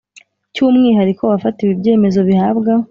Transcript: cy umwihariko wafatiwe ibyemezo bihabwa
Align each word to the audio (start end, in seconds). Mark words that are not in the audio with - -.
cy 0.53 0.61
umwihariko 0.67 1.23
wafatiwe 1.31 1.71
ibyemezo 1.73 2.19
bihabwa 2.29 2.71